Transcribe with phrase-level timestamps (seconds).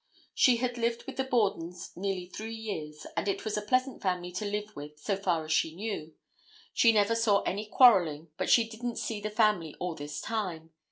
[0.33, 4.31] She had lived with the Bordens nearly three years and it was a pleasant family
[4.31, 6.15] to live with so far as she knew.
[6.73, 10.71] She never saw any quarrelling but she didn't see the family all this time.